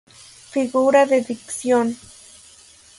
Figura 0.53 1.05
de 1.05 1.21
dicción! 1.21 1.87